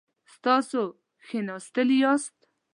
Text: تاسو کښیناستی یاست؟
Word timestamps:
تاسو 0.43 0.81
کښیناستی 1.21 1.83
یاست؟ 2.03 2.35